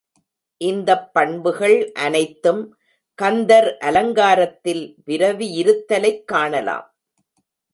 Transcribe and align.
இந்தப் 0.61 1.13
பண்புகள் 1.13 1.91
அனைத்தும் 1.91 2.61
கந்தர் 3.19 3.77
அலங்காரத்தில் 3.77 4.83
விரவியிருத்தலைக் 5.05 6.23
காணலாம். 6.25 6.87